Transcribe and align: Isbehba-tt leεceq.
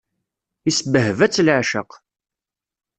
Isbehba-tt 0.69 1.43
leεceq. 1.45 1.91